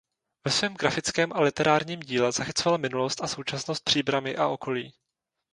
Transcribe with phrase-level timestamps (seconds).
[0.45, 4.93] Ve svém grafickém a literárním díle zachycoval minulost a současnost Příbrami a okolí.